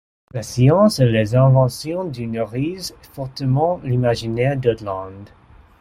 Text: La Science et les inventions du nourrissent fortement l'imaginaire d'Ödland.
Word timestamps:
La 0.33 0.41
Science 0.41 0.97
et 0.99 1.05
les 1.05 1.35
inventions 1.35 2.05
du 2.05 2.25
nourrissent 2.25 2.91
fortement 3.13 3.79
l'imaginaire 3.83 4.57
d'Ödland. 4.57 5.29